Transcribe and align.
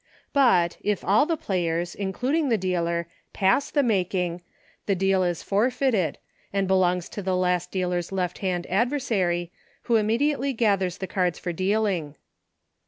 But, 0.33 0.79
if 0.81 1.05
all 1.05 1.27
the 1.27 1.37
players, 1.37 1.93
including 1.93 2.49
the 2.49 2.57
dealer, 2.57 3.07
pass 3.33 3.69
the 3.69 3.83
making, 3.83 4.41
the 4.87 4.95
deal 4.95 5.21
is 5.21 5.43
for 5.43 5.67
feited, 5.69 6.15
and 6.51 6.67
belongs 6.67 7.07
to 7.09 7.21
the 7.21 7.35
last 7.35 7.69
dealer's 7.71 8.11
left 8.11 8.39
hand 8.39 8.65
adversary, 8.65 9.51
who 9.83 9.97
immediately 9.97 10.53
gathers 10.53 10.97
the 10.97 11.05
cards 11.05 11.37
for 11.37 11.53
dealing. 11.53 12.15